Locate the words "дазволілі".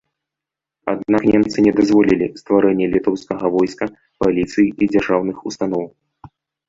1.79-2.27